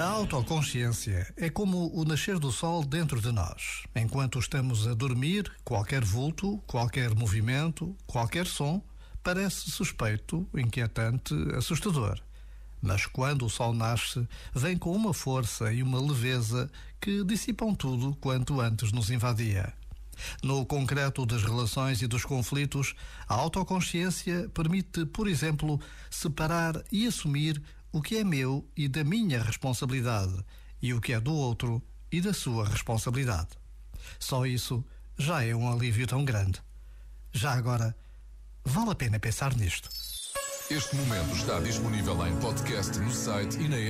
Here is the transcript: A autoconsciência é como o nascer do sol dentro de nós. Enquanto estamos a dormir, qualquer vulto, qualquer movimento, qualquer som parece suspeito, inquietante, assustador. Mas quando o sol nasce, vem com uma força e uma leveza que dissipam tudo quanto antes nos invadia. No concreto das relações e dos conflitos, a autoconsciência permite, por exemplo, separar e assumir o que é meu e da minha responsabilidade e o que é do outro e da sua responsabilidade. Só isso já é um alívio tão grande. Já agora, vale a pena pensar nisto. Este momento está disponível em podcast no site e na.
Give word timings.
A 0.00 0.06
autoconsciência 0.06 1.30
é 1.36 1.50
como 1.50 1.94
o 1.94 2.06
nascer 2.06 2.38
do 2.38 2.50
sol 2.50 2.82
dentro 2.82 3.20
de 3.20 3.30
nós. 3.30 3.82
Enquanto 3.94 4.38
estamos 4.38 4.88
a 4.88 4.94
dormir, 4.94 5.52
qualquer 5.62 6.02
vulto, 6.02 6.56
qualquer 6.66 7.14
movimento, 7.14 7.94
qualquer 8.06 8.46
som 8.46 8.80
parece 9.22 9.70
suspeito, 9.70 10.48
inquietante, 10.54 11.34
assustador. 11.54 12.18
Mas 12.80 13.04
quando 13.04 13.44
o 13.44 13.50
sol 13.50 13.74
nasce, 13.74 14.26
vem 14.54 14.78
com 14.78 14.96
uma 14.96 15.12
força 15.12 15.70
e 15.70 15.82
uma 15.82 16.00
leveza 16.00 16.70
que 16.98 17.22
dissipam 17.22 17.74
tudo 17.74 18.16
quanto 18.22 18.58
antes 18.58 18.92
nos 18.92 19.10
invadia. 19.10 19.70
No 20.42 20.64
concreto 20.64 21.26
das 21.26 21.42
relações 21.42 22.00
e 22.00 22.06
dos 22.06 22.24
conflitos, 22.24 22.94
a 23.28 23.34
autoconsciência 23.34 24.48
permite, 24.54 25.04
por 25.04 25.28
exemplo, 25.28 25.78
separar 26.10 26.82
e 26.90 27.06
assumir 27.06 27.62
o 27.92 28.00
que 28.00 28.16
é 28.16 28.24
meu 28.24 28.68
e 28.76 28.88
da 28.88 29.04
minha 29.04 29.42
responsabilidade 29.42 30.44
e 30.80 30.94
o 30.94 31.00
que 31.00 31.12
é 31.12 31.20
do 31.20 31.34
outro 31.34 31.82
e 32.10 32.20
da 32.20 32.32
sua 32.32 32.68
responsabilidade. 32.68 33.48
Só 34.18 34.46
isso 34.46 34.84
já 35.18 35.44
é 35.44 35.54
um 35.54 35.70
alívio 35.70 36.06
tão 36.06 36.24
grande. 36.24 36.60
Já 37.32 37.52
agora, 37.52 37.94
vale 38.64 38.90
a 38.90 38.94
pena 38.94 39.18
pensar 39.18 39.54
nisto. 39.56 39.88
Este 40.70 40.94
momento 40.94 41.34
está 41.34 41.58
disponível 41.60 42.26
em 42.26 42.36
podcast 42.36 42.98
no 42.98 43.10
site 43.10 43.58
e 43.58 43.68
na. 43.68 43.80